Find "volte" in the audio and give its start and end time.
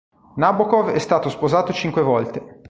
2.01-2.59